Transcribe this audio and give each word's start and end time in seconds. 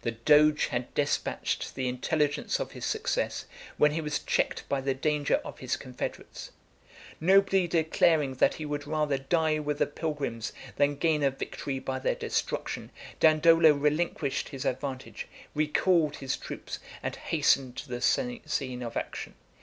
The 0.00 0.12
doge 0.12 0.68
had 0.68 0.94
despatched 0.94 1.74
the 1.74 1.86
intelligence 1.86 2.60
of 2.60 2.72
his 2.72 2.86
success, 2.86 3.44
when 3.76 3.90
he 3.90 4.00
was 4.00 4.18
checked 4.20 4.66
by 4.70 4.80
the 4.80 4.94
danger 4.94 5.34
of 5.44 5.58
his 5.58 5.76
confederates. 5.76 6.50
Nobly 7.20 7.68
declaring 7.68 8.36
that 8.36 8.54
he 8.54 8.64
would 8.64 8.86
rather 8.86 9.18
die 9.18 9.58
with 9.58 9.76
the 9.76 9.86
pilgrims 9.86 10.54
than 10.76 10.96
gain 10.96 11.22
a 11.22 11.30
victory 11.30 11.78
by 11.78 11.98
their 11.98 12.14
destruction, 12.14 12.90
Dandolo 13.20 13.74
relinquished 13.74 14.48
his 14.48 14.64
advantage, 14.64 15.28
recalled 15.54 16.16
his 16.16 16.38
troops, 16.38 16.78
and 17.02 17.16
hastened 17.16 17.76
to 17.76 17.88
the 17.90 18.00
scene 18.00 18.82
of 18.82 18.96
action. 18.96 19.34